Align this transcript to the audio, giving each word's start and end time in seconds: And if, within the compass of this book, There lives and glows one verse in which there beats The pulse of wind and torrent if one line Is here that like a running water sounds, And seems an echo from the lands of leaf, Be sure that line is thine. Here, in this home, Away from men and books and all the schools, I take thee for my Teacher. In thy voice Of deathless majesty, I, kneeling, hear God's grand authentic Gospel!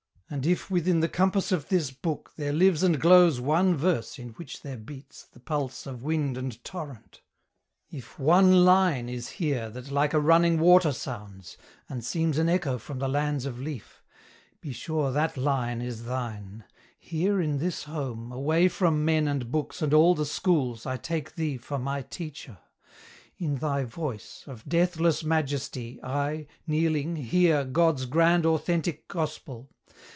And 0.33 0.45
if, 0.45 0.71
within 0.71 1.01
the 1.01 1.09
compass 1.09 1.51
of 1.51 1.67
this 1.67 1.91
book, 1.91 2.31
There 2.37 2.53
lives 2.53 2.83
and 2.83 3.01
glows 3.01 3.41
one 3.41 3.75
verse 3.75 4.17
in 4.17 4.29
which 4.29 4.61
there 4.61 4.77
beats 4.77 5.23
The 5.25 5.41
pulse 5.41 5.85
of 5.85 6.03
wind 6.03 6.37
and 6.37 6.63
torrent 6.63 7.19
if 7.89 8.17
one 8.17 8.63
line 8.63 9.09
Is 9.09 9.27
here 9.31 9.69
that 9.71 9.91
like 9.91 10.13
a 10.13 10.21
running 10.21 10.57
water 10.57 10.93
sounds, 10.93 11.57
And 11.89 12.01
seems 12.01 12.37
an 12.37 12.47
echo 12.47 12.77
from 12.77 12.99
the 12.99 13.09
lands 13.09 13.45
of 13.45 13.59
leaf, 13.59 14.01
Be 14.61 14.71
sure 14.71 15.11
that 15.11 15.35
line 15.35 15.81
is 15.81 16.05
thine. 16.05 16.63
Here, 16.97 17.41
in 17.41 17.57
this 17.57 17.83
home, 17.83 18.31
Away 18.31 18.69
from 18.69 19.03
men 19.03 19.27
and 19.27 19.51
books 19.51 19.81
and 19.81 19.93
all 19.93 20.15
the 20.15 20.25
schools, 20.25 20.85
I 20.85 20.95
take 20.95 21.35
thee 21.35 21.57
for 21.57 21.77
my 21.77 22.03
Teacher. 22.03 22.57
In 23.37 23.55
thy 23.57 23.83
voice 23.83 24.45
Of 24.47 24.63
deathless 24.65 25.25
majesty, 25.25 25.99
I, 26.01 26.47
kneeling, 26.65 27.17
hear 27.17 27.65
God's 27.65 28.05
grand 28.05 28.45
authentic 28.45 29.09
Gospel! 29.09 29.67